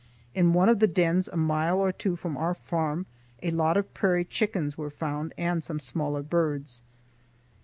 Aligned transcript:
In 0.33 0.53
one 0.53 0.67
of 0.67 0.79
the 0.79 0.87
dens 0.87 1.27
a 1.27 1.37
mile 1.37 1.77
or 1.77 1.91
two 1.91 2.15
from 2.15 2.35
our 2.35 2.55
farm 2.55 3.05
a 3.43 3.51
lot 3.51 3.77
of 3.77 3.93
prairie 3.93 4.25
chickens 4.25 4.75
were 4.75 4.89
found 4.89 5.31
and 5.37 5.63
some 5.63 5.79
smaller 5.79 6.23
birds. 6.23 6.81